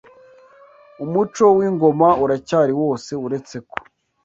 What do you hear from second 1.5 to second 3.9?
w’ingoma uracyari wose uretse ko